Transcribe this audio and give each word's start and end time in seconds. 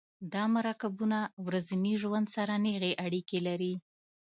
دا 0.33 0.43
مرکبونه 0.55 1.19
ورځني 1.45 1.93
ژوند 2.01 2.27
سره 2.35 2.53
نیغې 2.65 2.91
اړیکې 3.05 3.39
لري. 3.47 3.73